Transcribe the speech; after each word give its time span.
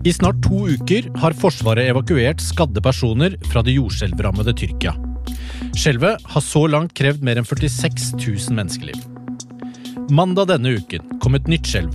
I 0.00 0.12
snart 0.16 0.38
to 0.40 0.62
uker 0.64 1.10
har 1.20 1.34
Forsvaret 1.36 1.90
evakuert 1.90 2.40
skadde 2.40 2.80
personer 2.80 3.34
fra 3.50 3.60
det 3.60 3.74
jordskjelvrammede 3.74 4.54
Tyrkia. 4.56 4.94
Skjelvet 5.76 6.22
har 6.32 6.44
så 6.44 6.62
langt 6.72 6.94
krevd 6.96 7.20
mer 7.26 7.36
enn 7.36 7.44
46 7.44 8.14
000 8.16 8.56
menneskeliv. 8.56 8.96
Mandag 10.08 10.48
denne 10.54 10.72
uken 10.80 11.20
kom 11.20 11.36
et 11.36 11.50
nytt 11.52 11.68
skjelv. 11.68 11.92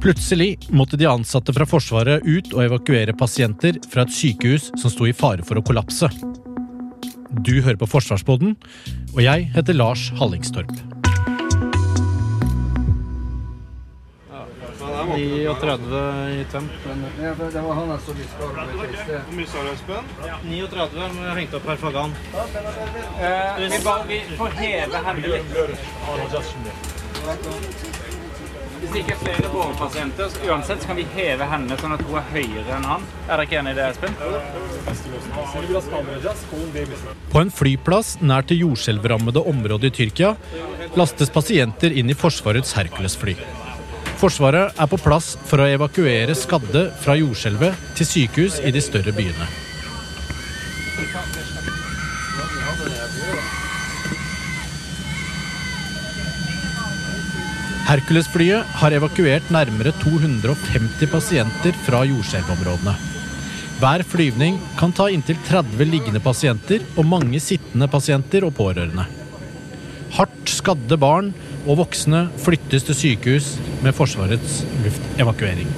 Plutselig 0.00 0.52
måtte 0.70 1.00
de 1.00 1.10
ansatte 1.10 1.52
fra 1.56 1.66
Forsvaret 1.68 2.22
ut 2.24 2.54
og 2.54 2.62
evakuere 2.68 3.16
pasienter 3.18 3.82
fra 3.90 4.06
et 4.06 4.14
sykehus 4.14 4.70
som 4.78 4.94
sto 4.94 5.10
i 5.10 5.16
fare 5.16 5.42
for 5.42 5.58
å 5.58 5.66
kollapse. 5.66 6.08
Du 7.42 7.56
hører 7.58 7.78
på 7.80 7.90
Forsvarsboden, 7.90 8.54
og 9.16 9.20
jeg 9.26 9.50
heter 9.58 9.74
Lars 9.82 10.06
Hallingstorp. 10.22 10.99
39 15.14 16.00
i 16.40 16.44
temp. 16.52 16.70
Ja, 17.22 17.34
for 17.34 17.50
det 17.54 17.62
var 17.66 17.74
han 17.74 18.00
som 18.04 18.14
vi 18.18 18.24
skal 18.30 18.48
Hvor 18.54 19.34
mye 19.36 19.46
sa 19.50 19.64
du, 19.64 19.70
Espen? 19.72 20.04
39 20.44 21.08
men 21.14 21.24
jeg 21.26 21.36
hengt 21.40 21.54
opp 21.58 21.66
her 21.70 21.80
Fagan. 21.84 22.14
Eh, 23.20 23.60
vi, 23.60 23.78
bare, 23.84 24.04
vi 24.08 24.20
får 24.38 24.50
heve 24.60 24.96
hendene 25.06 25.36
litt. 25.36 25.48
Hvis 28.80 28.92
det 28.94 29.00
ikke 29.02 29.12
er 29.12 29.20
flere 29.20 29.48
bårepasienter, 29.52 30.28
så 30.32 30.46
uansett 30.48 30.80
så 30.80 30.88
kan 30.88 30.96
vi 30.96 31.04
heve 31.12 31.44
hendene 31.50 31.76
sånn 31.82 31.92
at 31.92 32.04
hun 32.06 32.16
er 32.16 32.30
høyere 32.32 32.76
enn 32.78 32.86
han. 32.88 33.02
Er 33.26 33.34
dere 33.34 33.44
ikke 33.44 33.58
enig 33.60 33.74
i 33.74 33.76
det, 33.76 33.88
Espen? 33.92 34.14
På 37.30 37.42
en 37.42 37.52
flyplass 37.52 38.14
nær 38.24 38.46
til 38.48 38.64
jordskjelvrammede 38.64 39.44
området 39.52 39.92
i 39.92 39.96
Tyrkia 40.00 40.32
lastes 40.96 41.30
pasienter 41.34 41.92
inn 41.92 42.08
i 42.10 42.16
Forsvarets 42.16 42.72
Hercules-fly. 42.78 43.36
Forsvaret 44.20 44.76
er 44.76 44.88
på 44.90 44.98
plass 45.00 45.30
for 45.48 45.62
å 45.62 45.66
evakuere 45.72 46.34
skadde 46.36 46.90
fra 47.00 47.14
jordskjelvet 47.16 47.84
til 47.96 48.08
sykehus 48.08 48.58
i 48.60 48.72
de 48.74 48.82
større 48.84 49.14
byene. 49.16 49.46
Hercules-flyet 57.88 58.76
har 58.82 58.94
evakuert 58.94 59.48
nærmere 59.50 59.94
250 60.02 61.08
pasienter 61.10 61.78
fra 61.86 62.04
jordskjelvområdene. 62.06 62.92
Hver 63.80 64.04
flyvning 64.04 64.60
kan 64.76 64.92
ta 64.92 65.08
inntil 65.08 65.40
30 65.48 65.88
liggende 65.88 66.20
pasienter 66.20 66.84
og 66.92 67.08
mange 67.08 67.40
sittende 67.40 67.88
pasienter 67.88 68.44
og 68.44 68.52
pårørende. 68.60 69.08
Hardt 70.12 70.52
skadde 70.52 71.00
barn 71.00 71.32
og 71.66 71.80
voksne 71.84 72.26
flyttes 72.40 72.86
til 72.88 72.96
sykehus 72.96 73.54
med 73.84 73.96
Forsvarets 73.96 74.62
luftevakuering. 74.84 75.68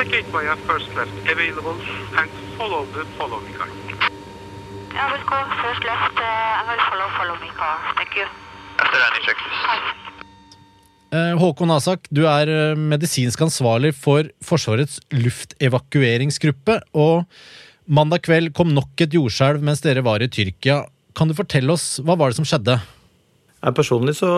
335, 0.00 0.04
vacate 0.04 0.28
via 0.32 0.56
first 0.66 0.88
left 0.96 1.12
available 1.28 1.76
and 2.18 2.30
follow 2.56 2.86
the 2.96 3.04
following 3.18 3.52
car. 3.54 3.68
I 4.92 5.04
will 5.12 5.24
go 5.28 5.38
first 5.62 5.82
left. 5.84 6.16
Uh, 6.16 6.58
and 6.58 6.68
will 6.68 6.84
follow, 6.90 7.08
follow 7.18 7.36
me 7.40 7.48
car. 7.56 7.76
Thank 7.96 8.16
you. 8.16 8.26
Eh, 11.12 11.34
Håkon 11.36 11.70
Asak, 11.74 12.06
du 12.10 12.22
er 12.28 12.48
eh, 12.48 12.78
medisinsk 12.78 13.40
ansvarlig 13.42 13.90
for 13.98 14.28
Forsvarets 14.46 15.00
luftevakueringsgruppe. 15.12 16.78
Og 16.94 17.26
mandag 17.86 18.24
kveld 18.28 18.54
kom 18.56 18.72
nok 18.72 19.04
et 19.04 19.14
jordskjelv 19.14 19.60
mens 19.62 19.82
dere 19.84 20.04
var 20.06 20.22
i 20.22 20.30
Tyrkia. 20.30 20.84
Kan 21.18 21.28
du 21.28 21.34
fortelle 21.34 21.74
oss, 21.74 21.98
hva 22.00 22.16
var 22.16 22.30
det 22.30 22.38
som 22.38 22.46
skjedde? 22.48 22.78
Personlig 23.76 24.14
så 24.16 24.30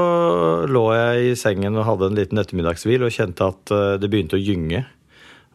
lå 0.67 0.87
jeg 0.97 1.29
i 1.29 1.37
sengen 1.39 1.77
og 1.79 1.87
hadde 1.87 2.09
en 2.09 2.19
liten 2.19 2.41
ettermiddagshvil 2.43 3.05
og 3.07 3.15
kjente 3.15 3.53
at 3.53 3.75
eh, 3.77 3.95
det 4.03 4.11
begynte 4.11 4.41
å 4.41 4.43
gynge. 4.43 4.83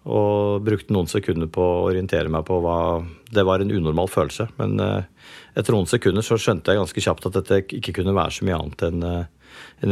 Og 0.07 0.63
brukte 0.63 0.94
noen 0.95 1.09
sekunder 1.12 1.50
på 1.51 1.62
å 1.62 1.85
orientere 1.90 2.31
meg 2.31 2.45
på 2.47 2.62
hva 2.63 3.03
Det 3.28 3.44
var 3.44 3.59
en 3.59 3.73
unormal 3.73 4.07
følelse. 4.12 4.47
Men 4.59 4.79
eh, 4.79 5.31
etter 5.59 5.75
noen 5.75 5.90
sekunder 5.90 6.23
så 6.23 6.40
skjønte 6.40 6.72
jeg 6.72 6.79
ganske 6.79 7.03
kjapt 7.03 7.28
at 7.28 7.40
dette 7.41 7.63
ikke 7.79 7.97
kunne 8.00 8.16
være 8.16 8.38
så 8.38 8.47
mye 8.47 8.59
annet 8.62 8.85
enn 8.88 9.07
eh, 9.07 9.25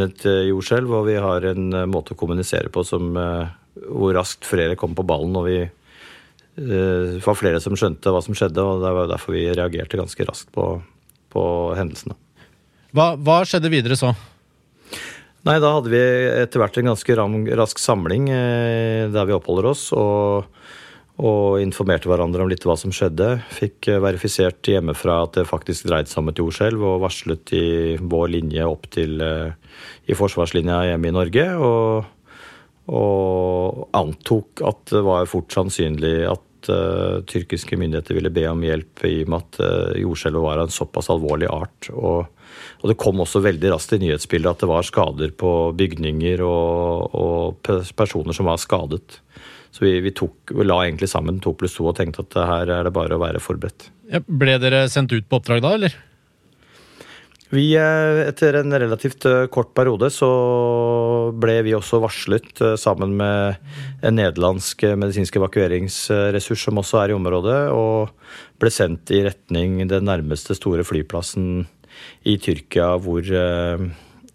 et 0.05 0.27
jordskjelv. 0.49 0.93
Og 0.99 1.09
vi 1.09 1.17
har 1.19 1.49
en 1.51 1.79
måte 1.91 2.15
å 2.15 2.19
kommunisere 2.19 2.71
på 2.71 2.85
som 2.87 3.11
hvor 3.15 4.13
raskt 4.15 4.47
flere 4.47 4.77
kom 4.79 4.95
på 4.95 5.03
ballen. 5.07 5.35
Og 5.35 5.49
vi 5.49 5.57
det 6.55 7.19
var 7.25 7.35
flere 7.35 7.59
som 7.59 7.75
skjønte 7.75 8.13
hva 8.15 8.21
som 8.23 8.37
skjedde, 8.37 8.63
og 8.63 8.79
det 8.79 8.93
var 8.95 9.09
derfor 9.11 9.35
vi 9.35 9.41
reagerte 9.49 9.99
ganske 9.99 10.27
raskt 10.29 10.53
på, 10.55 10.69
på 11.35 11.43
hendelsene. 11.75 12.15
Hva, 12.95 13.09
hva 13.19 13.41
skjedde 13.43 13.73
videre 13.73 13.97
så? 13.99 14.13
Nei, 15.45 15.59
da 15.61 15.75
hadde 15.75 15.91
vi 15.93 16.01
etter 16.41 16.57
hvert 16.57 16.77
en 16.81 16.87
ganske 16.89 17.15
ram, 17.19 17.35
rask 17.59 17.77
samling 17.77 18.31
eh, 18.33 19.05
der 19.13 19.27
vi 19.29 19.35
oppholder 19.35 19.67
oss, 19.69 19.83
og, 19.93 20.47
og, 21.21 21.59
informerte 21.61 22.09
hverandre 22.09 22.41
om 22.41 22.49
litt 22.49 22.65
hva 22.65 22.73
som 22.81 22.93
skjedde. 22.95 23.27
Fikk 23.53 23.91
eh, 23.93 24.01
verifisert 24.01 24.65
hjemmefra 24.65 25.19
at 25.27 25.37
det 25.37 25.45
faktisk 25.45 25.85
dreide 25.85 26.09
seg 26.09 26.23
om 26.23 26.31
et 26.33 26.41
jordskjelv, 26.41 26.87
og 26.89 27.05
varslet 27.05 27.53
i 27.53 27.67
vår 28.01 28.33
linje 28.39 28.65
opp 28.65 28.89
til 28.97 29.21
eh, 29.21 29.53
i 30.09 30.17
forsvarslinja 30.17 30.81
hjemme 30.89 31.11
i 31.11 31.15
Norge. 31.19 31.45
Og, 31.61 32.41
og 32.97 33.85
antok 34.01 34.65
at 34.65 34.81
det 34.97 35.05
var 35.05 35.29
fort 35.29 35.53
sannsynlig 35.53 36.15
at 36.31 36.41
uh, 36.71 37.21
tyrkiske 37.29 37.77
myndigheter 37.79 38.17
ville 38.17 38.33
be 38.33 38.45
om 38.49 38.63
hjelp 38.65 39.05
i 39.07 39.17
og 39.23 39.33
med 39.33 39.43
at 39.43 39.59
uh, 39.63 39.99
jordskjelvet 40.01 40.45
var 40.45 40.61
av 40.61 40.69
en 40.69 40.77
såpass 40.77 41.11
alvorlig 41.13 41.51
art. 41.51 41.91
Og 41.93 42.31
og 42.81 42.91
det 42.91 42.97
kom 43.01 43.21
også 43.23 43.41
veldig 43.43 43.71
raskt 43.73 43.95
i 43.95 44.01
nyhetsbildet 44.03 44.51
at 44.51 44.63
det 44.63 44.69
var 44.69 44.85
skader 44.85 45.31
på 45.37 45.51
bygninger 45.77 46.43
og, 46.45 47.15
og 47.17 47.69
personer 47.97 48.35
som 48.37 48.49
var 48.49 48.59
skadet. 48.61 49.19
Så 49.75 49.83
vi, 49.83 49.97
vi, 50.05 50.13
tok, 50.15 50.53
vi, 50.53 50.63
la 50.63 50.83
egentlig 50.85 51.09
sammen 51.11 51.41
to 51.43 51.55
pluss 51.57 51.75
to 51.75 51.87
og 51.89 51.97
tenkte 51.97 52.23
at 52.23 52.37
her 52.47 52.73
er 52.77 52.87
det 52.87 52.93
bare 52.95 53.17
å 53.17 53.21
være 53.21 53.41
forberedt. 53.43 53.89
Ja, 54.11 54.21
ble 54.23 54.59
dere 54.61 54.85
sendt 54.91 55.15
ut 55.15 55.27
på 55.27 55.41
oppdrag 55.41 55.63
da, 55.65 55.73
eller? 55.79 55.97
Vi, 57.53 57.75
eh, 57.77 58.19
etter 58.25 58.57
en 58.57 58.73
relativt 58.73 59.25
eh, 59.29 59.43
kort 59.53 59.69
periode 59.77 60.09
så 60.09 60.29
ble 61.37 61.59
vi 61.67 61.75
også 61.77 61.99
varslet 62.01 62.61
eh, 62.65 62.73
sammen 62.81 63.13
med 63.19 63.59
en 64.01 64.17
nederlandsk 64.17 64.81
medisinsk 64.97 65.37
evakueringsressurs 65.37 66.63
som 66.65 66.81
også 66.81 67.03
er 67.03 67.13
i 67.13 67.17
området, 67.17 67.59
og 67.69 68.09
ble 68.61 68.71
sendt 68.73 69.13
i 69.13 69.21
retning 69.27 69.83
den 69.91 70.09
nærmeste 70.09 70.57
store 70.57 70.85
flyplassen 70.87 71.67
i 72.25 72.35
Tyrkia 72.41 72.95
hvor, 72.99 73.29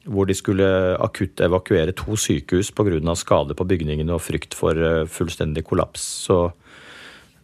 hvor 0.07 0.29
de 0.29 0.37
skulle 0.37 0.69
akutt 1.03 1.43
evakuere 1.45 1.93
to 1.97 2.17
sykehus 2.17 2.71
pga. 2.73 3.15
skade 3.19 3.57
på 3.59 3.67
bygningene 3.67 4.15
og 4.15 4.23
frykt 4.23 4.55
for 4.57 4.73
fullstendig 5.11 5.67
kollaps. 5.67 6.07
Så 6.29 6.39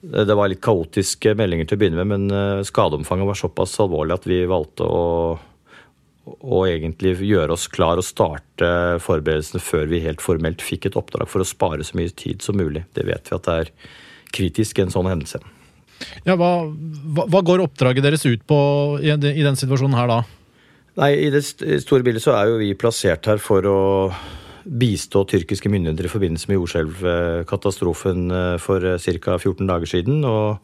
det 0.01 0.39
var 0.39 0.49
litt 0.49 0.63
kaotiske 0.65 1.35
meldinger 1.37 1.67
til 1.67 1.77
å 1.77 1.83
begynne 1.83 2.05
med, 2.05 2.17
men 2.31 2.65
skadeomfanget 2.65 3.29
var 3.29 3.41
såpass 3.43 3.77
alvorlig 3.83 4.17
at 4.17 4.31
vi 4.31 4.41
valgte 4.49 4.89
å, 4.89 5.05
å 6.27 6.63
egentlig 6.67 7.15
gjøre 7.23 7.55
oss 7.55 7.69
klar 7.71 8.01
og 8.01 8.07
starte 8.07 8.69
forberedelsene 9.03 9.63
før 9.63 9.87
vi 9.91 10.03
helt 10.03 10.25
formelt 10.25 10.65
fikk 10.65 10.89
et 10.89 10.99
oppdrag 10.99 11.31
for 11.31 11.43
å 11.43 11.49
spare 11.49 11.87
så 11.87 11.99
mye 11.99 12.11
tid 12.11 12.43
som 12.43 12.59
mulig. 12.59 12.83
Det 12.99 13.07
vet 13.07 13.31
vi 13.31 13.37
at 13.37 13.47
det 13.47 13.59
er 13.63 13.71
kritisk 14.35 14.81
i 14.81 14.87
en 14.87 14.95
sånn 14.95 15.09
hendelse. 15.11 15.41
Ja, 16.27 16.35
hva, 16.37 16.67
hva, 16.67 17.41
går 17.47 17.63
oppdraget 17.65 18.05
deres 18.05 18.27
ut 18.27 18.43
på 18.49 18.59
i, 19.01 19.13
i 19.13 19.45
den 19.47 19.57
situasjonen 19.57 19.97
her 19.97 20.11
da? 20.11 20.19
Nei, 21.01 21.13
I 21.29 21.31
det 21.33 21.45
store 21.45 22.05
bildet 22.05 22.25
så 22.25 22.35
er 22.37 22.51
jo 22.51 22.59
vi 22.61 22.75
plassert 22.77 23.29
her 23.29 23.41
for 23.41 23.69
å 23.69 23.79
bistå 24.67 25.23
tyrkiske 25.31 25.71
myndigheter 25.71 26.09
i 26.09 26.11
forbindelse 26.11 26.51
med 26.51 26.59
jordskjelvkatastrofen 26.59 28.31
eh, 28.35 28.55
for 28.63 28.83
eh, 28.83 29.11
ca. 29.23 29.37
14 29.39 29.69
dager 29.69 29.91
siden. 29.91 30.25
Og, 30.27 30.59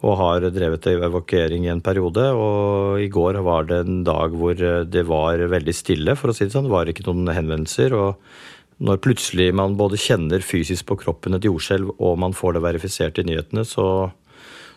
og 0.00 0.16
har 0.16 0.46
drevet 0.54 0.86
evakuering 0.94 1.66
i 1.66 1.72
en 1.72 1.82
periode. 1.84 2.22
Og 2.32 3.02
i 3.02 3.10
går 3.12 3.40
var 3.44 3.68
det 3.68 3.82
en 3.84 4.00
dag 4.06 4.32
hvor 4.32 4.56
det 4.56 5.04
var 5.08 5.42
veldig 5.52 5.74
stille, 5.76 6.16
for 6.16 6.32
å 6.32 6.36
si 6.36 6.46
det 6.46 6.54
sånn. 6.54 6.68
Det 6.68 6.72
var 6.72 6.88
ikke 6.88 7.04
noen 7.08 7.28
henvendelser. 7.36 7.96
Og 7.96 8.80
når 8.80 9.02
plutselig 9.04 9.50
man 9.56 9.76
både 9.76 10.00
kjenner 10.00 10.44
fysisk 10.44 10.88
på 10.88 10.96
kroppen 11.02 11.36
et 11.36 11.44
jordskjelv, 11.44 11.92
og 12.00 12.18
man 12.22 12.36
får 12.36 12.56
det 12.56 12.64
verifisert 12.64 13.20
i 13.20 13.26
nyhetene, 13.28 13.66
så, 13.68 13.86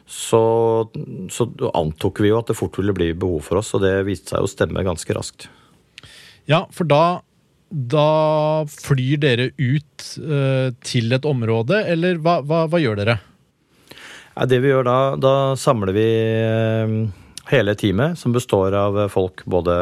så, 0.03 0.43
så 1.31 1.49
antok 1.71 2.23
vi 2.23 2.33
jo 2.33 2.41
at 2.41 2.51
det 2.51 2.59
fort 2.59 2.79
ville 2.81 2.95
bli 2.95 3.13
behov 3.15 3.47
for 3.47 3.63
oss, 3.63 3.71
og 3.77 3.85
det 3.87 3.95
viste 4.09 4.35
seg 4.35 4.43
å 4.43 4.51
stemme 4.51 4.83
ganske 4.83 5.15
raskt. 5.15 5.47
Ja, 6.51 6.65
for 6.75 6.83
da, 6.83 7.23
da 7.71 8.09
flyr 8.67 9.23
dere 9.23 9.53
ut 9.55 10.09
eh, 10.19 10.73
til 10.83 11.15
et 11.15 11.23
område, 11.29 11.79
eller 11.87 12.19
hva, 12.19 12.41
hva, 12.43 12.65
hva 12.67 12.83
gjør 12.83 12.99
dere? 12.99 13.21
Ja, 14.33 14.47
det 14.49 14.63
vi 14.63 14.71
gjør 14.71 14.87
da, 14.87 14.97
da 15.21 15.33
samler 15.59 15.93
vi 15.93 16.07
eh, 16.41 16.93
hele 17.51 17.75
teamet, 17.77 18.17
som 18.17 18.33
består 18.33 18.73
av 18.73 18.97
folk 19.13 19.43
både 19.45 19.75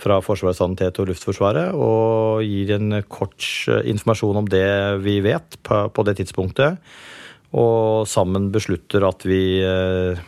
fra 0.00 0.18
Forsvarets 0.24 0.60
sanitet 0.60 0.98
og 1.00 1.08
Luftforsvaret, 1.08 1.72
og 1.72 2.44
gir 2.44 2.74
en 2.76 2.98
kort 3.08 3.46
eh, 3.72 3.86
informasjon 3.92 4.42
om 4.42 4.50
det 4.52 4.68
vi 5.04 5.16
vet 5.24 5.56
på, 5.64 6.04
det 6.04 6.18
tidspunktet. 6.20 6.76
Og 7.56 8.04
sammen 8.06 8.50
beslutter 8.52 9.06
at 9.08 9.24
vi 9.26 9.42
eh, 9.64 10.20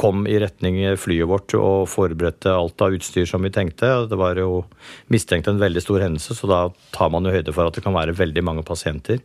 kom 0.00 0.24
i 0.26 0.38
retning 0.40 0.80
flyet 0.98 1.28
vårt 1.28 1.52
og 1.58 1.84
forberedte 1.92 2.54
alt 2.56 2.80
av 2.82 2.96
utstyr 2.96 3.28
som 3.28 3.44
vi 3.44 3.52
tenkte. 3.52 3.90
Det 4.08 4.18
var 4.18 4.40
jo 4.40 4.64
mistenkt 5.12 5.52
en 5.52 5.60
veldig 5.60 5.84
stor 5.84 6.00
hendelse, 6.06 6.38
så 6.38 6.48
da 6.48 6.62
tar 6.96 7.12
man 7.12 7.28
jo 7.28 7.36
høyde 7.36 7.52
for 7.52 7.68
at 7.68 7.76
det 7.76 7.84
kan 7.84 7.96
være 7.96 8.16
veldig 8.16 8.46
mange 8.48 8.64
pasienter. 8.66 9.20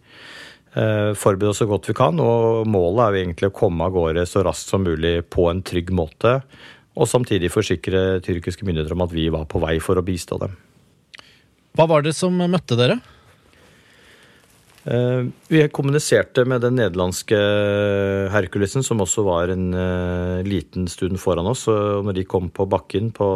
Eh, 0.77 1.11
forberede 1.17 1.49
oss 1.49 1.61
så 1.63 1.65
godt 1.65 1.87
vi 1.89 1.95
kan, 1.97 2.19
og 2.21 2.67
målet 2.69 3.01
er 3.01 3.15
jo 3.15 3.21
egentlig 3.23 3.49
å 3.49 3.55
komme 3.55 3.87
av 3.87 3.95
gårde 3.95 4.27
så 4.29 4.43
raskt 4.45 4.69
som 4.69 4.83
mulig 4.85 5.23
på 5.33 5.47
en 5.49 5.63
trygg 5.65 5.89
måte. 5.95 6.37
Og 6.97 7.09
samtidig 7.09 7.49
forsikre 7.53 8.19
tyrkiske 8.25 8.65
myndigheter 8.65 8.93
om 8.93 9.05
at 9.05 9.13
vi 9.13 9.27
var 9.33 9.47
på 9.49 9.61
vei 9.63 9.77
for 9.81 9.97
å 9.97 10.05
bistå 10.05 10.37
dem. 10.41 10.53
Hva 11.77 11.87
var 11.89 12.05
det 12.05 12.13
som 12.17 12.35
møtte 12.37 12.77
dere? 12.77 12.99
Eh, 14.87 15.25
vi 15.49 15.65
kommuniserte 15.73 16.45
med 16.45 16.61
den 16.63 16.77
nederlandske 16.77 17.39
Herkulesen, 18.33 18.85
som 18.85 19.01
også 19.01 19.25
var 19.25 19.53
en 19.53 19.71
eh, 19.73 20.45
liten 20.47 20.85
stund 20.91 21.17
foran 21.21 21.49
oss. 21.49 21.65
Og 21.71 22.05
når 22.05 22.21
de 22.21 22.29
kom 22.29 22.51
på 22.53 22.69
bakken 22.69 23.09
på 23.17 23.29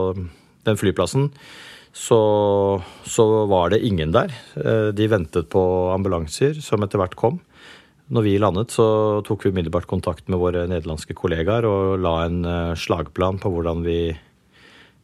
den 0.67 0.77
flyplassen, 0.77 1.31
så, 1.93 2.81
så, 3.03 3.45
var 3.51 3.71
det 3.73 3.83
ingen 3.85 4.13
der. 4.15 4.31
Eh, 4.55 4.89
de 4.95 5.07
ventet 5.11 5.49
på 5.51 5.61
ambulanser 5.91 6.59
som 6.63 6.83
etter 6.83 7.01
hvert 7.01 7.17
kom. 7.19 7.41
Når 8.11 8.25
vi 8.25 8.35
landet, 8.39 8.73
så 8.75 8.85
tok 9.27 9.45
vi 9.45 9.51
umiddelbart 9.53 9.87
kontakt 9.87 10.27
med 10.31 10.39
våre 10.39 10.65
nederlandske 10.67 11.15
kollegaer 11.15 11.67
og 11.67 11.99
la 12.03 12.15
en 12.25 12.43
eh, 12.47 12.73
slagplan 12.79 13.39
på 13.43 13.51
hvordan 13.53 13.83
vi 13.87 13.99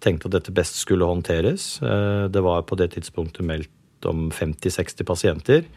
tenkte 0.04 0.30
at 0.30 0.38
dette 0.38 0.56
best 0.56 0.80
skulle 0.80 1.08
håndteres. 1.08 1.78
Eh, 1.84 2.26
det 2.32 2.44
var 2.44 2.66
på 2.68 2.80
det 2.80 2.94
tidspunktet 2.96 3.48
meldt 3.48 4.08
om 4.08 4.28
50-60 4.32 5.08
pasienter. 5.08 5.70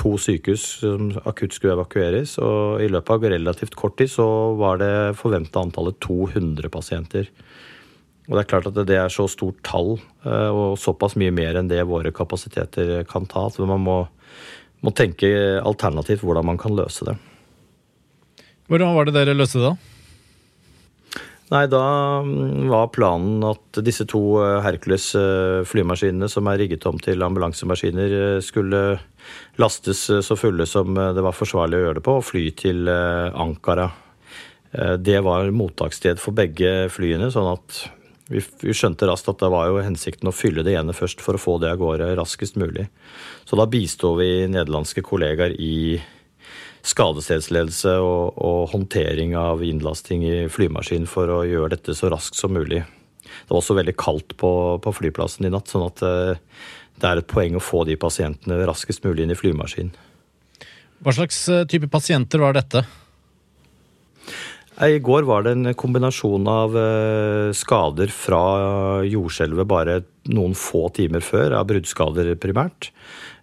To 0.00 0.14
sykehus 0.20 0.62
som 0.80 1.10
akutt 1.28 1.56
skulle 1.56 1.74
evakueres, 1.74 2.36
og 2.40 2.80
i 2.80 2.88
løpet 2.88 3.16
av 3.16 3.26
relativt 3.32 3.74
kort 3.76 3.98
tid 3.98 4.12
så 4.12 4.26
var 4.56 4.78
det 4.80 4.92
forventa 5.18 5.60
antallet 5.60 5.98
200 6.04 6.70
pasienter. 6.72 7.28
Og 8.30 8.36
det 8.38 8.44
er 8.44 8.50
klart 8.52 8.68
at 8.70 8.78
det 8.86 8.94
er 8.94 9.10
så 9.10 9.26
stort 9.26 9.58
tall 9.66 9.96
eh, 9.98 10.50
og 10.54 10.78
såpass 10.78 11.16
mye 11.18 11.34
mer 11.34 11.58
enn 11.58 11.70
det 11.70 11.82
våre 11.90 12.14
kapasiteter 12.14 13.02
kan 13.10 13.26
ta, 13.30 13.48
at 13.50 13.58
man 13.66 13.82
må, 13.82 13.96
må 14.86 14.94
tenke 14.94 15.28
alternativt 15.58 16.22
hvordan 16.22 16.46
man 16.52 16.60
kan 16.60 16.76
løse 16.78 17.08
det. 17.10 17.16
Hvordan 18.70 18.94
var 18.94 19.10
det 19.10 19.16
dere 19.18 19.34
løste 19.34 19.58
det, 19.58 19.72
da? 19.72 19.96
Nei, 21.50 21.64
da 21.66 21.82
mm, 22.22 22.70
var 22.70 22.92
planen 22.94 23.42
at 23.50 23.82
disse 23.82 24.06
to 24.06 24.22
eh, 24.38 24.60
Hercules 24.62 25.10
eh, 25.18 25.66
flymaskinene 25.66 26.30
som 26.30 26.46
er 26.46 26.62
rigget 26.62 26.86
om 26.86 27.02
til 27.02 27.26
ambulansemaskiner, 27.26 28.38
skulle 28.46 28.84
lastes 29.58 30.06
så 30.06 30.38
fulle 30.38 30.70
som 30.70 30.94
det 30.94 31.26
var 31.26 31.34
forsvarlig 31.34 31.80
å 31.80 31.86
gjøre 31.88 31.98
det 31.98 32.06
på, 32.06 32.20
og 32.20 32.28
fly 32.30 32.48
til 32.54 32.86
Ankara. 32.88 33.90
Det 35.02 35.18
var 35.26 35.50
mottakssted 35.54 36.22
for 36.22 36.34
begge 36.34 36.86
flyene, 36.94 37.28
sånn 37.34 37.50
at 37.50 37.80
vi, 38.30 38.42
vi, 38.62 38.74
skjønte 38.76 39.08
raskt 39.10 39.28
at 39.32 39.42
det 39.42 39.50
var 39.50 39.68
jo 39.68 39.82
hensikten 39.82 40.30
å 40.30 40.34
fylle 40.34 40.62
det 40.66 40.76
ene 40.78 40.94
først 40.94 41.22
for 41.24 41.36
å 41.36 41.42
få 41.42 41.56
det 41.62 41.72
av 41.72 41.80
gårde 41.82 42.12
raskest 42.18 42.58
mulig. 42.60 42.86
Så 43.48 43.58
da 43.58 43.66
bistod 43.70 44.20
vi 44.20 44.46
nederlandske 44.46 45.02
kollegaer 45.06 45.56
i 45.58 45.98
skadestedsledelse 46.86 47.96
og, 48.00 48.38
og, 48.40 48.60
håndtering 48.72 49.34
av 49.36 49.64
innlasting 49.66 50.24
i 50.24 50.36
flymaskin 50.52 51.08
for 51.10 51.32
å 51.34 51.42
gjøre 51.44 51.74
dette 51.74 51.96
så 51.96 52.08
raskt 52.12 52.38
som 52.38 52.54
mulig. 52.56 52.84
Det 53.20 53.50
var 53.52 53.60
også 53.60 53.76
veldig 53.76 53.96
kaldt 54.00 54.36
på, 54.40 54.52
på 54.82 54.94
flyplassen 54.96 55.46
i 55.46 55.52
natt, 55.52 55.68
sånn 55.68 55.88
at 55.88 56.04
eh, 56.06 56.38
det 57.00 57.10
er 57.10 57.20
et 57.20 57.28
poeng 57.30 57.58
å 57.58 57.64
få 57.64 57.84
de 57.88 57.98
pasientene 58.00 58.62
raskest 58.68 59.04
mulig 59.04 59.26
inn 59.26 59.34
i 59.34 59.38
flymaskin. 59.38 59.92
Hva 61.04 61.14
slags 61.16 61.42
eh, 61.52 61.66
type 61.68 61.88
pasienter 61.92 62.42
var 62.42 62.56
dette? 62.56 62.84
I 64.80 64.96
går 65.04 65.26
var 65.28 65.44
det 65.44 65.50
en 65.52 65.74
kombinasjon 65.76 66.46
av 66.48 66.76
eh, 66.78 67.50
skader 67.52 68.08
fra 68.14 68.40
jordskjelvet 69.04 69.68
bare 69.68 69.98
noen 70.32 70.54
få 70.56 70.86
timer 70.96 71.20
før, 71.20 71.52
av 71.58 71.66
bruddskader 71.68 72.30
primært. 72.40 72.88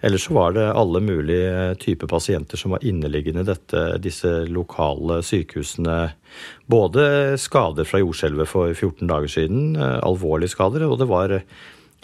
Eller 0.02 0.22
så 0.22 0.34
var 0.34 0.56
det 0.56 0.66
alle 0.72 1.02
mulige 1.06 1.76
typer 1.84 2.10
pasienter 2.10 2.58
som 2.58 2.74
var 2.74 2.86
inneliggende 2.86 3.44
i 3.46 3.50
dette, 3.52 3.84
disse 4.02 4.32
lokale 4.50 5.20
sykehusene. 5.26 6.00
Både 6.66 7.38
skader 7.42 7.86
fra 7.86 8.02
jordskjelvet 8.02 8.50
for 8.50 8.74
14 8.74 9.06
dager 9.06 9.34
siden, 9.38 9.76
eh, 9.78 10.00
alvorlige 10.02 10.56
skader, 10.56 10.88
og 10.90 10.98
det 11.04 11.10
var 11.12 11.38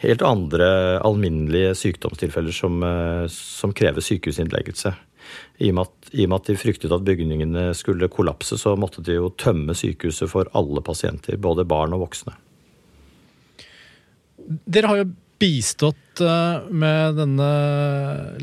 helt 0.04 0.28
andre 0.28 0.70
alminnelige 1.02 1.74
sykdomstilfeller 1.80 2.54
som, 2.54 2.84
eh, 2.84 3.26
som 3.34 3.74
krever 3.74 4.02
sykehusinnleggelse. 4.02 4.94
I 5.64 5.72
og, 5.72 5.84
at, 5.86 6.12
I 6.14 6.26
og, 6.26 6.32
med 6.32 6.40
at, 6.40 6.50
de 6.50 6.60
fryktet 6.60 6.94
at 6.94 7.06
bygningene 7.06 7.70
skulle 7.78 8.10
kollapse, 8.12 8.58
så 8.60 8.76
måtte 8.80 9.04
de 9.06 9.18
jo 9.20 9.32
tømme 9.40 9.76
sykehuset 9.78 10.32
for 10.32 10.50
alle 10.58 10.84
pasienter, 10.86 11.40
både 11.42 11.68
barn 11.70 11.96
og 11.96 12.06
voksne. 12.08 12.36
Dere 14.66 14.90
har 14.92 15.02
jo 15.04 15.10
bistått 15.44 16.22
eh, 16.24 16.68
med 16.72 17.18
denne 17.20 17.50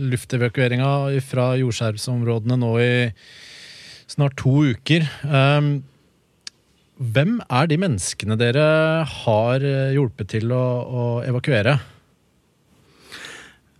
luftevakueringa 0.00 1.20
fra 1.24 1.52
jordskjelvområdene 1.60 2.58
nå 2.60 2.72
i 2.82 2.90
snart 4.10 4.36
to 4.40 4.52
uker. 4.74 5.06
Ehm, 5.28 5.70
hvem 7.00 7.38
er 7.46 7.70
de 7.70 7.78
menneskene 7.80 8.36
dere 8.40 8.64
har 9.08 9.62
hjulpet 9.94 10.34
til 10.34 10.50
å, 10.52 10.64
å 10.84 11.04
evakuere? 11.24 11.78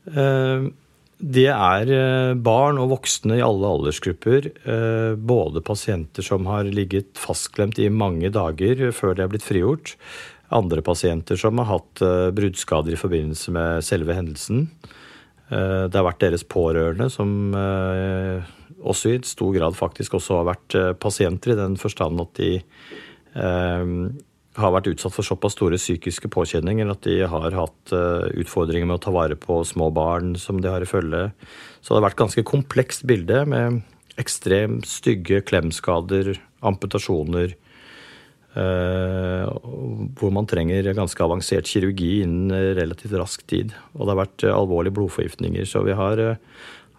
Uh, 0.09 0.71
det 1.21 1.51
er 1.53 1.91
eh, 1.93 2.33
barn 2.41 2.79
og 2.81 2.95
voksne 2.95 3.37
i 3.37 3.45
alle 3.45 3.69
aldersgrupper. 3.69 4.49
Eh, 4.65 5.13
både 5.21 5.61
pasienter 5.65 6.25
som 6.25 6.49
har 6.49 6.69
ligget 6.69 7.13
fastklemt 7.21 7.79
i 7.79 7.91
mange 7.93 8.33
dager 8.33 8.87
før 8.97 9.17
de 9.17 9.25
er 9.25 9.33
blitt 9.33 9.45
frigjort. 9.45 9.95
Andre 10.51 10.83
pasienter 10.83 11.39
som 11.41 11.61
har 11.61 11.69
hatt 11.75 12.03
eh, 12.05 12.31
bruddskader 12.37 12.97
i 12.97 13.01
forbindelse 13.01 13.53
med 13.55 13.85
selve 13.87 14.17
hendelsen. 14.17 14.69
Det 15.51 15.97
har 15.99 16.05
vært 16.07 16.21
deres 16.23 16.45
pårørende 16.47 17.09
som 17.11 17.51
også 17.51 19.11
i 19.11 19.17
stor 19.27 19.49
grad 19.57 19.75
faktisk 19.75 20.15
også 20.15 20.37
har 20.39 20.45
vært 20.47 20.77
pasienter, 21.03 21.57
i 21.57 21.59
den 21.59 21.75
forstand 21.75 22.23
at 22.23 22.39
de 22.39 22.53
har 24.59 24.73
vært 24.75 24.91
utsatt 24.91 25.15
for 25.15 25.27
såpass 25.27 25.55
store 25.55 25.79
psykiske 25.79 26.31
påkjenninger 26.33 26.91
at 26.91 27.05
de 27.07 27.21
har 27.31 27.55
hatt 27.55 27.95
eh, 27.95 28.27
utfordringer 28.43 28.89
med 28.89 28.99
å 28.99 29.05
ta 29.05 29.13
vare 29.15 29.39
på 29.39 29.61
små 29.67 29.91
barn 29.95 30.35
som 30.41 30.59
de 30.63 30.71
har 30.73 30.83
i 30.83 30.91
følge. 30.91 31.29
Så 31.81 31.93
det 31.93 32.01
har 32.01 32.07
vært 32.09 32.19
et 32.19 32.25
ganske 32.25 32.47
komplekst 32.51 33.07
bilde 33.07 33.45
med 33.51 33.81
ekstremt 34.21 34.89
stygge 34.91 35.41
klemskader, 35.47 36.35
amputasjoner, 36.67 37.55
eh, 38.59 39.47
hvor 40.19 40.35
man 40.35 40.51
trenger 40.51 40.91
ganske 40.99 41.25
avansert 41.25 41.71
kirurgi 41.71 42.21
innen 42.25 42.75
relativt 42.77 43.15
rask 43.23 43.47
tid. 43.47 43.73
Og 43.95 44.03
det 44.03 44.15
har 44.17 44.23
vært 44.25 44.49
eh, 44.49 44.57
alvorlige 44.57 44.99
blodforgiftninger. 44.99 45.63
Så 45.63 45.87
vi 45.87 45.95
har 45.95 46.27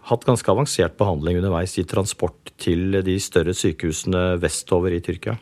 hatt 0.07 0.25
ganske 0.25 0.55
avansert 0.55 0.95
behandling 0.97 1.43
underveis 1.43 1.75
i 1.77 1.85
transport 1.85 2.55
til 2.61 3.03
de 3.03 3.19
større 3.21 3.53
sykehusene 3.53 4.37
vestover 4.39 4.95
i 4.95 5.03
Tyrkia. 5.03 5.35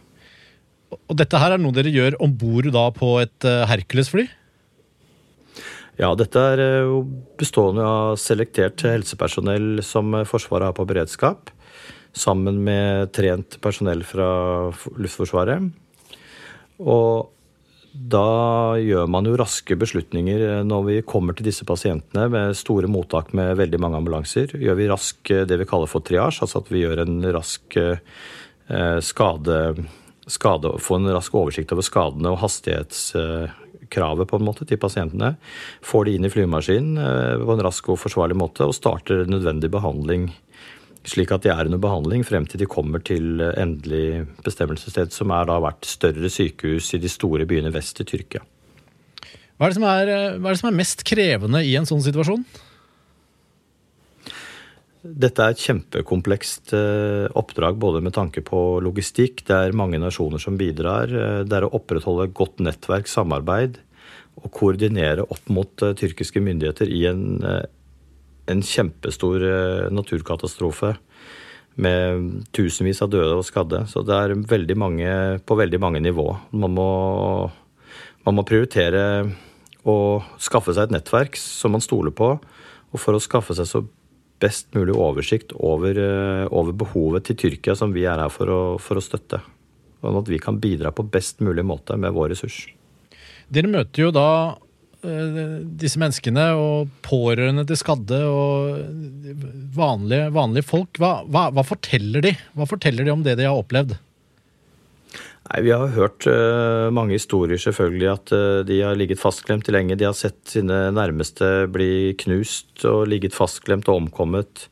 Og 0.89 1.17
dette 1.17 1.39
her 1.41 1.53
er 1.53 1.61
noe 1.61 1.75
dere 1.75 1.91
gjør 1.93 2.17
om 2.23 2.33
bord 2.33 2.69
på 2.97 3.09
et 3.21 3.47
uh, 3.47 3.65
Hercules-fly? 3.69 4.27
Ja, 5.99 6.13
dette 6.15 6.41
er 6.53 6.61
eh, 6.63 6.87
jo 6.87 7.01
bestående 7.39 7.83
av 7.83 8.13
selektert 8.21 8.85
helsepersonell 8.87 9.81
som 9.83 10.15
Forsvaret 10.27 10.69
har 10.69 10.77
på 10.77 10.87
beredskap. 10.87 11.51
Sammen 12.15 12.61
med 12.63 13.11
trent 13.13 13.59
personell 13.61 14.05
fra 14.07 14.29
Luftforsvaret. 14.95 15.67
Og 16.79 17.27
da 17.89 18.77
gjør 18.79 19.09
man 19.11 19.27
jo 19.27 19.35
raske 19.41 19.75
beslutninger 19.75 20.45
eh, 20.47 20.63
når 20.63 20.87
vi 20.87 20.97
kommer 21.03 21.35
til 21.35 21.49
disse 21.49 21.67
pasientene 21.67 22.29
med 22.31 22.55
store 22.55 22.87
mottak 22.87 23.35
med 23.35 23.57
veldig 23.59 23.83
mange 23.83 23.99
ambulanser. 23.99 24.55
Gjør 24.55 24.79
vi 24.79 24.91
rask 24.93 25.35
det 25.51 25.59
vi 25.59 25.67
kaller 25.67 25.91
for 25.91 26.05
triasj, 26.07 26.45
altså 26.45 26.63
at 26.63 26.71
vi 26.71 26.85
gjør 26.85 27.03
en 27.03 27.19
rask 27.35 27.75
eh, 27.75 27.99
skade, 29.03 29.59
skade 30.29 30.71
Få 30.81 30.99
en 30.99 31.09
rask 31.13 31.35
oversikt 31.35 31.73
over 31.75 31.85
skadene 31.85 32.33
og 32.33 32.41
hastighetskravet 32.43 34.29
på 34.29 34.39
en 34.39 34.45
måte 34.45 34.67
til 34.69 34.79
pasientene. 34.81 35.35
Får 35.85 36.05
de 36.05 36.17
inn 36.17 36.27
i 36.27 36.33
flymaskinen 36.33 37.01
eh, 37.01 37.41
på 37.41 37.55
en 37.55 37.65
rask 37.65 37.89
og 37.89 37.99
forsvarlig 38.01 38.37
måte 38.39 38.67
og 38.67 38.77
starter 38.77 39.25
nødvendig 39.29 39.71
behandling 39.73 40.29
slik 41.07 41.31
at 41.31 41.45
de 41.45 41.51
er 41.53 41.67
under 41.67 41.81
behandling 41.81 42.25
frem 42.27 42.45
til 42.49 42.61
de 42.61 42.67
kommer 42.69 43.01
til 43.05 43.41
endelig 43.41 44.25
bestemmelsessted, 44.45 45.13
som 45.15 45.31
er 45.33 45.47
da 45.49 45.59
hvert 45.63 45.87
større 45.87 46.31
sykehus 46.31 46.91
i 46.93 47.01
de 47.01 47.11
store 47.11 47.47
byene 47.49 47.71
vest 47.73 48.01
i 48.03 48.07
Tyrkia. 48.07 48.43
Hva 49.59 49.69
er, 49.69 49.75
er, 49.75 50.37
hva 50.39 50.49
er 50.49 50.55
det 50.55 50.61
som 50.61 50.69
er 50.69 50.79
mest 50.79 51.03
krevende 51.07 51.63
i 51.67 51.73
en 51.79 51.87
sånn 51.87 52.03
situasjon? 52.03 52.45
Dette 54.99 55.45
er 55.45 55.53
et 55.53 55.61
kjempekomplekst 55.63 56.73
eh, 56.75 57.29
oppdrag 57.39 57.77
både 57.79 58.01
med 58.03 58.11
tanke 58.17 58.41
på 58.43 58.81
logistikk, 58.83 59.45
det 59.47 59.55
er 59.55 59.75
mange 59.77 59.99
nasjoner 60.01 60.41
som 60.43 60.57
bidrar, 60.59 61.07
eh, 61.07 61.43
det 61.47 61.55
er 61.55 61.67
å 61.67 61.71
opprettholde 61.77 62.27
godt 62.35 62.59
nettverk, 62.59 63.07
samarbeid 63.07 63.77
og 64.43 64.49
koordinere 64.55 65.23
opp 65.23 65.47
mot 65.55 65.85
eh, 65.87 65.95
tyrkiske 65.95 66.43
myndigheter 66.43 66.91
i 66.91 67.05
en, 67.07 67.23
en 68.51 68.63
kjempestor 68.65 69.45
naturkatastrofe 69.95 70.91
med 71.79 72.49
tusenvis 72.51 72.99
av 73.05 73.13
døde 73.13 73.37
og 73.39 73.47
skadde. 73.47 73.85
Så 73.87 74.03
det 74.03 74.17
er 74.17 74.35
veldig 74.35 74.75
mange, 74.75 75.13
på 75.47 75.55
veldig 75.55 75.79
mange 75.79 76.01
nivå. 76.03 76.27
Man 76.59 76.75
må, 76.75 76.89
man 78.27 78.35
må 78.35 78.43
prioritere 78.43 79.29
å 79.87 79.95
skaffe 80.43 80.75
seg 80.75 80.89
et 80.89 80.97
nettverk 80.97 81.39
som 81.39 81.71
man 81.77 81.85
stoler 81.85 82.11
på, 82.11 82.33
og 82.89 82.99
for 82.99 83.15
å 83.15 83.23
skaffe 83.23 83.55
seg 83.55 83.69
så 83.69 83.83
best 84.39 84.69
mulig 84.75 84.95
oversikt 84.95 85.53
over, 85.55 85.97
eh, 85.99 86.45
over, 86.51 86.73
behovet 86.73 87.27
til 87.27 87.37
Tyrkia 87.39 87.75
som 87.77 87.93
vi 87.95 88.05
er 88.07 88.21
her 88.21 88.31
for 88.33 88.51
å, 88.51 88.61
for 88.81 88.99
å 88.99 89.03
støtte. 89.03 89.41
Sånn 89.99 90.19
at 90.21 90.31
vi 90.31 90.39
kan 90.41 90.59
bidra 90.61 90.93
på 90.95 91.05
best 91.11 91.43
mulig 91.43 91.65
måte 91.67 91.97
med 91.99 92.15
vår 92.15 92.33
ressurs. 92.33 92.63
Dere 93.51 93.71
møter 93.71 94.05
jo 94.05 94.11
da 94.15 94.29
eh, 95.03 95.39
disse 95.81 95.99
menneskene 95.99 96.49
og 96.55 96.91
pårørende 97.05 97.65
til 97.67 97.79
skadde 97.79 98.21
og 98.29 98.83
vanlige, 99.75 100.29
vanlige 100.35 100.69
folk. 100.69 101.01
Hva, 101.01 101.19
hva, 101.27 101.49
hva, 101.55 101.65
forteller 101.67 102.29
de? 102.29 102.35
Hva 102.55 102.69
forteller 102.69 103.07
de 103.07 103.15
om 103.15 103.25
det 103.25 103.35
de 103.41 103.49
har 103.49 103.59
opplevd? 103.59 103.97
Nei, 105.47 105.61
Vi 105.63 105.71
har 105.71 105.93
hørt 105.95 106.27
uh, 106.27 106.89
mange 106.93 107.15
historier, 107.15 107.59
selvfølgelig, 107.61 108.09
at 108.11 108.33
uh, 108.35 108.59
de 108.67 108.81
har 108.83 108.97
ligget 108.99 109.21
fastklemt 109.21 109.69
lenge. 109.71 109.97
De 109.97 110.07
har 110.07 110.17
sett 110.17 110.41
sine 110.51 110.89
nærmeste 110.93 111.69
bli 111.71 112.13
knust 112.19 112.83
og 112.89 113.07
ligget 113.09 113.37
fastklemt 113.37 113.89
og 113.89 114.03
omkommet. 114.03 114.67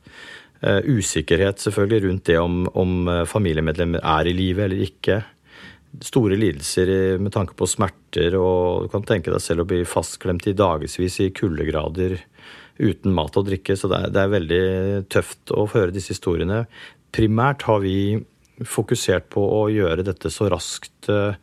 Uh, 0.62 0.82
usikkerhet 0.84 1.62
selvfølgelig 1.62 2.04
rundt 2.04 2.28
det 2.30 2.38
om, 2.38 2.62
om 2.78 3.10
familiemedlemmer 3.30 4.04
er 4.04 4.28
i 4.28 4.36
live 4.36 4.66
eller 4.66 4.86
ikke. 4.86 5.22
Store 6.04 6.36
lidelser 6.36 7.18
med 7.18 7.32
tanke 7.32 7.56
på 7.56 7.66
smerter, 7.66 8.36
og 8.36 8.84
du 8.84 8.92
kan 8.92 9.06
tenke 9.08 9.32
deg 9.32 9.42
selv 9.42 9.64
å 9.64 9.70
bli 9.70 9.80
fastklemt 9.88 10.46
i 10.50 10.56
dagevis 10.58 11.18
i 11.24 11.30
kuldegrader 11.34 12.18
uten 12.78 13.14
mat 13.16 13.36
og 13.40 13.48
drikke. 13.48 13.74
Så 13.74 13.88
det 13.90 14.02
er, 14.04 14.12
det 14.14 14.22
er 14.22 14.34
veldig 14.36 14.64
tøft 15.10 15.54
å 15.54 15.64
høre 15.72 15.94
disse 15.94 16.12
historiene. 16.14 16.66
Primært 17.14 17.64
har 17.66 17.80
vi 17.82 17.96
fokusert 18.66 19.28
på 19.34 19.42
å 19.42 19.66
gjøre 19.72 20.06
dette 20.06 20.30
så 20.32 20.48
raskt 20.50 21.10
eh, 21.12 21.36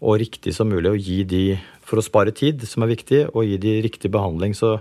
og 0.00 0.20
riktig 0.22 0.54
som 0.56 0.70
mulig, 0.70 0.92
og 0.92 1.08
gi 1.08 1.22
de, 1.28 1.44
for 1.84 2.00
å 2.00 2.04
spare 2.04 2.32
tid, 2.36 2.62
som 2.68 2.84
er 2.84 2.92
viktig, 2.94 3.24
og 3.34 3.44
gi 3.44 3.58
de 3.60 3.80
riktig 3.84 4.10
behandling. 4.12 4.54
Så 4.56 4.78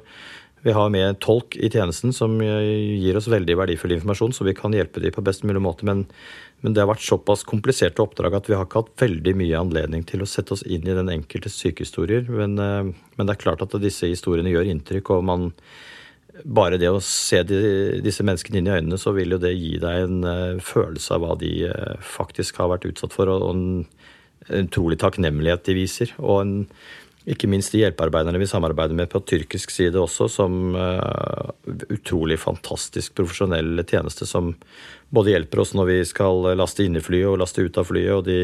vi 0.64 0.76
har 0.76 0.92
med 0.92 1.20
tolk 1.24 1.56
i 1.56 1.70
tjenesten 1.72 2.14
som 2.16 2.38
eh, 2.44 3.00
gir 3.00 3.18
oss 3.20 3.30
veldig 3.32 3.58
verdifull 3.60 3.96
informasjon, 3.96 4.36
så 4.36 4.48
vi 4.48 4.56
kan 4.58 4.76
hjelpe 4.76 5.04
de 5.04 5.12
på 5.16 5.24
best 5.26 5.46
mulig 5.48 5.62
måte. 5.64 5.88
Men, 5.88 6.06
men 6.64 6.76
det 6.76 6.84
har 6.84 6.92
vært 6.92 7.06
såpass 7.06 7.46
kompliserte 7.48 8.04
oppdrag 8.04 8.40
at 8.40 8.50
vi 8.50 8.58
har 8.58 8.68
ikke 8.68 8.84
hatt 8.84 8.96
veldig 9.04 9.36
mye 9.40 9.60
anledning 9.60 10.04
til 10.08 10.24
å 10.24 10.30
sette 10.30 10.56
oss 10.56 10.66
inn 10.68 10.88
i 10.88 10.98
den 10.98 11.12
enkeltes 11.12 11.60
sykehistorier. 11.60 12.28
Men, 12.32 12.58
eh, 12.60 12.92
men 13.16 13.30
det 13.30 13.36
er 13.36 13.44
klart 13.46 13.64
at 13.66 13.80
disse 13.84 14.12
historiene 14.12 14.52
gjør 14.52 14.72
inntrykk, 14.74 15.16
og 15.16 15.30
man 15.32 15.50
bare 16.46 16.80
det 16.80 16.90
å 16.92 17.02
se 17.04 17.42
de, 17.48 17.60
disse 18.04 18.24
menneskene 18.26 18.62
inn 18.62 18.70
i 18.70 18.76
øynene, 18.78 19.00
så 19.00 19.14
vil 19.16 19.36
jo 19.36 19.42
det 19.42 19.56
gi 19.56 19.76
deg 19.82 20.06
en 20.06 20.24
uh, 20.26 20.62
følelse 20.64 21.16
av 21.16 21.26
hva 21.26 21.36
de 21.40 21.52
uh, 21.68 22.00
faktisk 22.06 22.62
har 22.62 22.72
vært 22.74 22.88
utsatt 22.90 23.16
for, 23.16 23.32
og, 23.32 23.50
en, 23.52 23.86
utrolig 24.56 24.98
takknemlighet 25.02 25.68
de 25.68 25.76
viser. 25.78 26.14
Og 26.18 26.42
en, 26.42 26.54
ikke 27.30 27.50
minst 27.52 27.74
de 27.76 27.84
hjelpearbeiderne 27.84 28.40
vi 28.42 28.48
samarbeider 28.50 28.98
med 28.98 29.12
på 29.12 29.22
tyrkisk 29.28 29.74
side 29.74 30.00
også, 30.00 30.30
som 30.32 30.74
uh, 30.78 31.52
utrolig 31.92 32.40
fantastisk 32.42 33.18
profesjonell 33.20 33.84
tjeneste 33.84 34.28
som 34.30 34.56
både 35.14 35.36
hjelper 35.36 35.64
oss 35.64 35.76
når 35.78 35.92
vi 35.92 36.02
skal 36.08 36.52
laste 36.58 36.86
inn 36.86 36.98
i 36.98 37.04
flyet 37.04 37.30
og 37.30 37.40
laste 37.44 37.66
ut 37.66 37.78
av 37.82 37.90
flyet, 37.90 38.14
og 38.16 38.26
de 38.30 38.40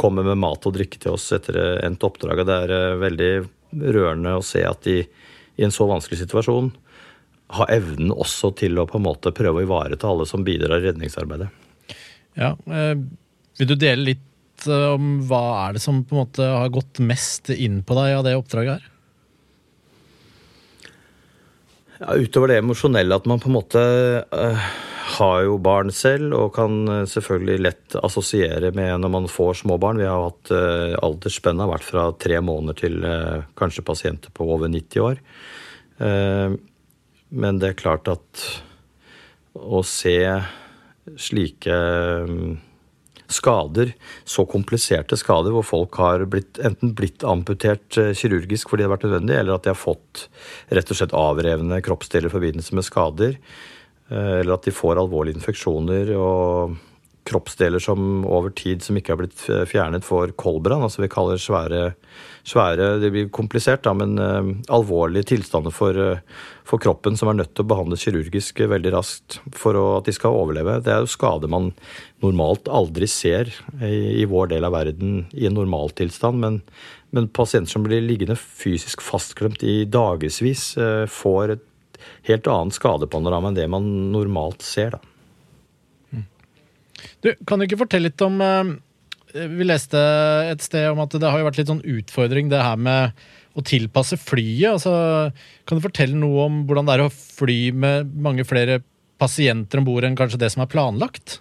kommer 0.00 0.24
med 0.24 0.40
mat 0.40 0.64
og 0.64 0.74
drikke 0.74 0.98
til 1.02 1.18
oss 1.18 1.28
etter 1.36 1.58
endt 1.84 2.04
oppdrag. 2.06 2.40
Og 2.40 2.48
det 2.48 2.60
er 2.64 3.00
veldig 3.02 3.32
rørende 3.92 4.38
å 4.38 4.44
se 4.44 4.62
at 4.64 4.80
de 4.86 5.02
i 5.60 5.66
en 5.66 5.74
så 5.74 5.84
vanskelig 5.90 6.22
situasjon 6.22 6.70
ha 7.56 7.66
evnen 7.72 8.12
også 8.14 8.52
til 8.58 8.78
å 8.78 8.86
på 8.88 8.98
en 9.00 9.06
måte 9.08 9.32
prøve 9.34 9.60
å 9.60 9.66
ivareta 9.66 10.08
alle 10.10 10.26
som 10.28 10.44
bidrar 10.46 10.78
i 10.78 10.90
redningsarbeidet. 10.90 11.50
Ja, 12.38 12.54
eh, 12.70 12.94
Vil 13.58 13.68
du 13.68 13.74
dele 13.76 14.12
litt 14.12 14.68
eh, 14.68 14.86
om 14.94 15.18
hva 15.28 15.42
er 15.66 15.76
det 15.76 15.82
som 15.84 16.04
på 16.04 16.14
en 16.14 16.22
måte 16.22 16.46
har 16.46 16.70
gått 16.72 17.02
mest 17.02 17.50
inn 17.50 17.82
på 17.86 17.96
deg 17.98 18.20
av 18.20 18.28
det 18.28 18.36
oppdraget 18.38 18.78
her? 18.78 18.86
Ja, 22.00 22.14
utover 22.16 22.48
det 22.48 22.62
emosjonelle 22.62 23.18
at 23.18 23.26
man 23.28 23.42
på 23.42 23.50
en 23.50 23.58
måte 23.58 23.80
uh, 24.24 24.68
har 25.18 25.42
jo 25.44 25.58
barn 25.60 25.90
selv 25.92 26.32
og 26.32 26.54
kan 26.56 27.04
selvfølgelig 27.10 27.60
lett 27.60 27.96
assosiere 28.00 28.70
med 28.72 29.02
når 29.02 29.12
man 29.12 29.28
får 29.28 29.58
små 29.60 29.76
barn. 29.82 30.00
Vi 30.00 30.08
har 30.08 30.30
hatt 30.30 30.52
uh, 30.54 30.96
aldersspennet 31.04 31.66
har 31.66 31.74
vært 31.74 31.88
fra 31.90 32.06
tre 32.16 32.40
måneder 32.40 32.78
til 32.78 33.04
uh, 33.04 33.44
kanskje 33.60 33.84
pasienter 33.84 34.32
på 34.32 34.48
over 34.48 34.72
90 34.72 35.04
år. 35.10 35.20
Uh, 36.00 36.56
men 37.30 37.60
det 37.62 37.72
er 37.72 37.78
klart 37.78 38.10
at 38.10 38.42
å 39.54 39.82
se 39.86 40.18
slike 41.18 41.76
mm, 42.28 42.58
skader, 43.30 43.92
så 44.28 44.44
kompliserte 44.50 45.18
skader, 45.18 45.54
hvor 45.54 45.66
folk 45.66 45.98
har 46.02 46.24
blitt, 46.30 46.58
enten 46.66 46.94
blitt 46.98 47.24
amputert 47.26 47.98
eh, 48.00 48.12
kirurgisk 48.18 48.70
fordi 48.70 48.84
det 48.84 48.88
har 48.88 48.94
vært 48.96 49.08
nødvendig, 49.08 49.36
eller 49.38 49.56
at 49.56 49.66
de 49.66 49.72
har 49.72 49.78
fått 49.78 50.26
rett 50.74 50.90
og 50.90 51.00
slett 51.00 51.16
avrevne 51.16 51.80
kroppsdeler 51.86 52.30
i 52.30 52.34
forbindelse 52.34 52.78
med 52.78 52.86
skader, 52.86 53.36
eh, 54.10 54.36
eller 54.40 54.56
at 54.56 54.66
de 54.66 54.74
får 54.74 55.02
alvorlige 55.02 55.40
infeksjoner 55.40 56.14
og 56.18 56.78
kroppsdeler 57.30 57.82
som 57.82 58.24
over 58.26 58.52
tid 58.56 58.82
som 58.82 58.98
ikke 58.98 59.14
har 59.14 59.20
blitt 59.22 59.42
fjernet, 59.70 60.04
får 60.06 60.34
kolbrann. 60.40 60.82
Altså 60.84 61.04
vi 61.04 61.10
kaller 61.12 61.40
svære, 61.40 61.92
svære 62.46 62.98
Det 63.02 63.10
blir 63.14 63.30
komplisert, 63.32 63.84
da, 63.86 63.94
men 63.96 64.18
uh, 64.18 64.50
alvorlige 64.72 65.30
tilstander 65.32 65.74
for, 65.74 65.96
uh, 65.96 66.18
for, 66.66 66.82
kroppen 66.82 67.16
som 67.18 67.30
er 67.30 67.40
nødt 67.40 67.54
til 67.54 67.64
å 67.64 67.70
behandles 67.70 68.04
kirurgisk 68.06 68.60
veldig 68.60 68.94
raskt 68.96 69.40
for 69.56 69.78
å, 69.78 69.86
at 70.00 70.08
de 70.10 70.16
skal 70.16 70.36
overleve. 70.36 70.80
Det 70.84 70.94
er 70.94 71.04
jo 71.04 71.14
skader 71.14 71.52
man 71.52 71.72
normalt 72.24 72.68
aldri 72.68 73.08
ser 73.10 73.52
i, 73.80 74.22
i 74.22 74.28
vår 74.28 74.52
del 74.54 74.66
av 74.68 74.74
verden 74.76 75.24
i 75.32 75.46
en 75.48 75.56
normaltilstand. 75.58 76.42
Men, 76.42 76.60
men 77.14 77.30
pasienter 77.30 77.72
som 77.72 77.86
blir 77.86 78.04
liggende 78.04 78.38
fysisk 78.38 79.04
fastklemt 79.04 79.64
i 79.64 79.82
dagevis, 79.88 80.72
uh, 80.80 81.06
får 81.10 81.56
et 81.56 81.66
helt 82.28 82.48
annet 82.48 82.76
skadepanorama 82.76 83.50
enn 83.50 83.58
det 83.58 83.70
man 83.70 83.86
normalt 84.14 84.64
ser. 84.64 84.96
da. 84.96 85.09
Du, 87.24 87.34
Kan 87.46 87.60
du 87.60 87.66
ikke 87.66 87.82
fortelle 87.82 88.10
litt 88.10 88.24
om 88.24 88.40
eh, 88.44 88.72
Vi 89.36 89.66
leste 89.66 90.00
et 90.50 90.64
sted 90.64 90.88
om 90.90 91.02
at 91.04 91.14
det 91.16 91.28
har 91.28 91.40
jo 91.40 91.48
vært 91.48 91.60
litt 91.60 91.70
sånn 91.70 91.84
utfordring 91.84 92.50
det 92.52 92.62
her 92.64 92.80
med 92.80 93.20
å 93.58 93.62
tilpasse 93.66 94.14
flyet. 94.20 94.76
Altså, 94.76 94.92
kan 95.66 95.78
du 95.78 95.84
fortelle 95.84 96.14
noe 96.16 96.46
om 96.46 96.60
hvordan 96.68 96.86
det 96.86 96.96
er 96.96 97.04
å 97.04 97.12
fly 97.12 97.60
med 97.74 98.12
mange 98.22 98.46
flere 98.46 98.78
pasienter 99.20 99.80
om 99.80 99.86
bord 99.88 100.06
enn 100.06 100.18
kanskje 100.18 100.38
det 100.40 100.52
som 100.54 100.62
er 100.64 100.70
planlagt? 100.70 101.40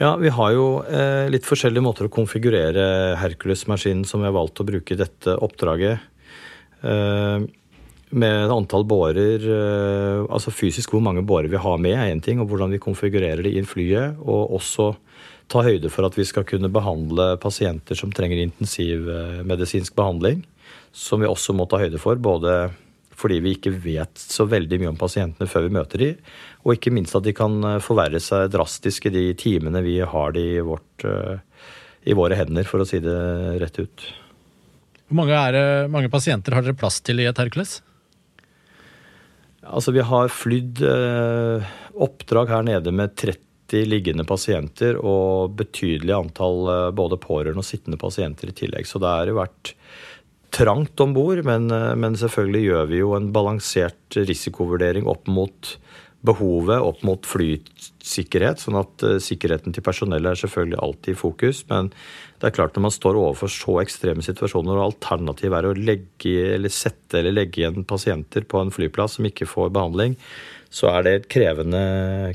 Ja, 0.00 0.14
vi 0.16 0.32
har 0.32 0.52
jo 0.56 0.66
eh, 0.88 1.28
litt 1.28 1.44
forskjellige 1.44 1.84
måter 1.84 2.08
å 2.08 2.12
konfigurere 2.12 3.18
Hercules-maskinen 3.20 4.06
som 4.08 4.22
vi 4.22 4.30
har 4.30 4.36
valgt 4.36 4.62
å 4.62 4.64
bruke 4.64 4.96
i 4.96 5.00
dette 5.00 5.34
oppdraget. 5.44 6.00
Eh, 6.80 7.44
med 8.10 8.50
antall 8.50 8.84
bårer, 8.84 9.44
eh, 9.44 10.24
altså 10.26 10.50
fysisk 10.50 10.94
hvor 10.94 11.02
mange 11.04 11.22
bårer 11.26 11.50
vi 11.50 11.60
har 11.60 11.78
med, 11.78 11.94
er 11.94 12.10
én 12.10 12.22
ting, 12.22 12.40
og 12.40 12.50
hvordan 12.50 12.74
vi 12.74 12.82
konfigurerer 12.82 13.42
det 13.46 13.54
i 13.54 13.64
flyet. 13.66 14.18
Og 14.20 14.56
også 14.58 14.92
ta 15.50 15.64
høyde 15.66 15.90
for 15.90 16.06
at 16.06 16.18
vi 16.18 16.26
skal 16.26 16.46
kunne 16.46 16.70
behandle 16.72 17.34
pasienter 17.42 17.98
som 17.98 18.12
trenger 18.14 18.42
intensivmedisinsk 18.42 19.94
behandling. 19.98 20.44
Som 20.92 21.22
vi 21.22 21.30
også 21.30 21.54
må 21.54 21.68
ta 21.70 21.78
høyde 21.82 22.00
for, 22.02 22.18
både 22.18 22.70
fordi 23.20 23.40
vi 23.44 23.54
ikke 23.56 23.74
vet 23.84 24.16
så 24.20 24.46
veldig 24.48 24.78
mye 24.80 24.92
om 24.94 24.98
pasientene 24.98 25.48
før 25.50 25.66
vi 25.66 25.74
møter 25.76 26.02
dem, 26.02 26.30
og 26.64 26.72
ikke 26.76 26.92
minst 26.94 27.16
at 27.18 27.26
de 27.26 27.34
kan 27.36 27.58
eh, 27.66 27.82
forverre 27.84 28.20
seg 28.22 28.48
drastisk 28.54 29.10
i 29.10 29.14
de 29.14 29.26
timene 29.38 29.84
vi 29.84 29.98
har 30.00 30.34
de 30.36 30.46
i, 30.56 30.62
eh, 30.64 31.68
i 32.08 32.16
våre 32.16 32.38
hender, 32.38 32.64
for 32.68 32.82
å 32.82 32.88
si 32.88 33.02
det 33.04 33.20
rett 33.60 33.82
ut. 33.82 34.08
Hvor 35.10 35.20
mange, 35.20 35.36
er, 35.36 35.88
mange 35.92 36.08
pasienter 36.08 36.54
har 36.54 36.64
dere 36.64 36.78
plass 36.78 37.00
til 37.04 37.20
i 37.20 37.28
et 37.28 37.40
Hercules? 37.40 37.80
Altså, 39.70 39.94
vi 39.94 40.02
har 40.04 40.32
flydd 40.34 40.82
eh, 40.86 41.70
oppdrag 42.02 42.50
her 42.50 42.66
nede 42.66 42.92
med 42.94 43.14
30 43.20 43.86
liggende 43.86 44.26
pasienter 44.26 44.98
og 44.98 45.54
betydelig 45.58 46.14
antall 46.16 46.70
eh, 46.72 46.86
både 46.96 47.20
pårørende 47.22 47.62
og 47.62 47.68
sittende 47.68 48.00
pasienter 48.00 48.50
i 48.50 48.56
tillegg. 48.56 48.88
Så 48.88 49.02
det 49.02 49.12
har 49.12 49.30
vært 49.36 49.74
trangt 50.50 50.98
om 51.02 51.14
bord, 51.14 51.42
men, 51.46 51.70
eh, 51.70 51.94
men 51.94 52.18
selvfølgelig 52.18 52.64
gjør 52.66 52.90
vi 52.90 53.02
jo 53.02 53.14
en 53.18 53.30
balansert 53.34 54.18
risikovurdering 54.18 55.06
opp 55.10 55.30
mot 55.30 55.74
behovet, 56.26 56.82
opp 56.84 57.00
mot 57.06 57.24
flysikkerhet. 57.26 58.60
Sånn 58.60 58.78
at 58.80 59.04
eh, 59.06 59.18
sikkerheten 59.22 59.74
til 59.74 59.84
personellet 59.84 60.34
er 60.34 60.42
selvfølgelig 60.42 60.80
alltid 60.84 61.14
i 61.14 61.20
fokus. 61.20 61.62
Men 61.70 61.90
det 62.40 62.50
er 62.50 62.56
klart 62.56 62.76
når 62.76 62.86
man 62.88 62.94
står 62.94 63.18
overfor 63.20 63.52
så 63.52 63.78
ekstreme 63.82 64.24
situasjoner, 64.24 64.76
og 64.76 64.90
alternativet 64.90 65.58
er 65.58 65.70
å 65.70 65.76
legge, 65.76 66.34
eller 66.56 66.72
sette 66.74 67.20
eller 67.20 67.36
legge 67.36 67.64
igjen 67.64 67.86
pasienter 67.88 68.44
på 68.48 68.60
en 68.60 68.74
flyplass 68.74 69.18
som 69.18 69.28
ikke 69.28 69.48
får 69.48 69.72
behandling, 69.76 70.18
så 70.70 70.92
er 70.92 71.06
det 71.06 71.14
et 71.16 71.30
krevende, 71.32 71.82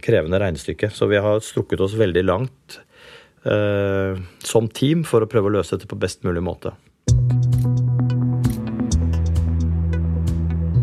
krevende 0.04 0.42
regnestykke. 0.42 0.92
Så 0.92 1.10
vi 1.12 1.22
har 1.22 1.44
strukket 1.46 1.86
oss 1.86 1.96
veldig 2.00 2.26
langt 2.26 2.82
eh, 3.46 4.18
som 4.44 4.70
team 4.74 5.06
for 5.08 5.24
å 5.24 5.30
prøve 5.30 5.52
å 5.52 5.58
løse 5.60 5.78
dette 5.78 5.90
på 5.92 6.02
best 6.02 6.26
mulig 6.28 6.44
måte. 6.44 6.74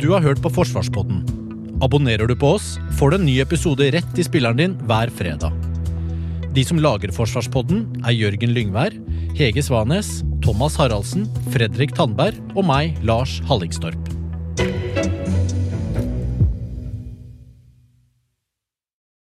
Du 0.02 0.10
har 0.10 0.24
hørt 0.24 0.42
på 0.42 0.50
Forsvarspodden. 0.50 1.41
Abonnerer 1.82 2.30
du 2.30 2.36
på 2.38 2.52
oss, 2.54 2.76
får 2.98 3.10
du 3.10 3.16
en 3.16 3.24
ny 3.26 3.40
episode 3.42 3.88
rett 3.90 4.18
i 4.18 4.22
spilleren 4.22 4.60
din 4.60 4.76
hver 4.86 5.10
fredag. 5.10 5.50
De 6.54 6.62
som 6.62 6.78
lager 6.78 7.10
Forsvarspodden, 7.16 7.82
er 8.06 8.14
Jørgen 8.14 8.54
Lyngvær, 8.54 8.94
Hege 9.34 9.64
Svanes, 9.66 10.20
Thomas 10.44 10.78
Haraldsen, 10.78 11.26
Fredrik 11.50 11.96
Tandberg 11.98 12.38
og 12.54 12.68
meg, 12.70 12.94
Lars 13.02 13.40
Hallingstorp. 13.50 14.11